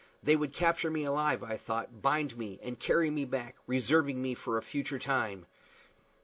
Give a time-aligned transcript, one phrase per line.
[0.23, 4.33] They would capture me alive, I thought, bind me, and carry me back, reserving me
[4.33, 5.45] for a future time!